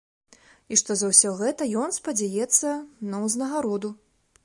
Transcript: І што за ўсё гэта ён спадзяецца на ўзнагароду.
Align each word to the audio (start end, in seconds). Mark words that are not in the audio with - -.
І 0.75 0.79
што 0.81 0.91
за 1.01 1.09
ўсё 1.11 1.33
гэта 1.43 1.69
ён 1.83 1.95
спадзяецца 1.99 2.69
на 3.13 3.25
ўзнагароду. 3.27 3.97